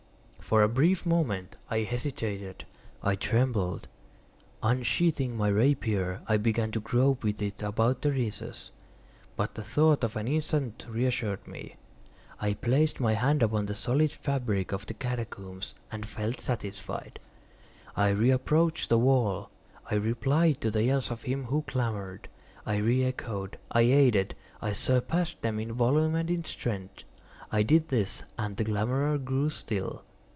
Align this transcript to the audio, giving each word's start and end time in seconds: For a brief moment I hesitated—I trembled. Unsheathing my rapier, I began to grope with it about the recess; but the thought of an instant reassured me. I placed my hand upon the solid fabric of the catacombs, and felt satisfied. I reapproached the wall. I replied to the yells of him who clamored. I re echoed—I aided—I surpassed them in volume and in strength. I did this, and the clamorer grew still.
For 0.51 0.63
a 0.63 0.67
brief 0.67 1.05
moment 1.05 1.55
I 1.69 1.83
hesitated—I 1.83 3.15
trembled. 3.15 3.87
Unsheathing 4.61 5.37
my 5.37 5.47
rapier, 5.47 6.19
I 6.27 6.35
began 6.35 6.73
to 6.73 6.81
grope 6.81 7.23
with 7.23 7.41
it 7.41 7.61
about 7.63 8.01
the 8.01 8.11
recess; 8.11 8.73
but 9.37 9.55
the 9.55 9.63
thought 9.63 10.03
of 10.03 10.17
an 10.17 10.27
instant 10.27 10.85
reassured 10.89 11.47
me. 11.47 11.77
I 12.41 12.53
placed 12.55 12.99
my 12.99 13.13
hand 13.13 13.41
upon 13.41 13.67
the 13.67 13.73
solid 13.73 14.11
fabric 14.11 14.73
of 14.73 14.85
the 14.85 14.93
catacombs, 14.93 15.73
and 15.89 16.05
felt 16.05 16.41
satisfied. 16.41 17.21
I 17.95 18.09
reapproached 18.09 18.89
the 18.89 18.99
wall. 18.99 19.51
I 19.89 19.95
replied 19.95 20.59
to 20.61 20.69
the 20.71 20.83
yells 20.83 21.11
of 21.11 21.23
him 21.23 21.45
who 21.45 21.61
clamored. 21.61 22.27
I 22.65 22.75
re 22.75 23.05
echoed—I 23.05 23.83
aided—I 23.83 24.73
surpassed 24.73 25.41
them 25.43 25.61
in 25.61 25.71
volume 25.71 26.13
and 26.15 26.29
in 26.29 26.43
strength. 26.43 27.05
I 27.53 27.63
did 27.63 27.87
this, 27.87 28.23
and 28.37 28.57
the 28.57 28.65
clamorer 28.65 29.17
grew 29.17 29.49
still. 29.49 30.03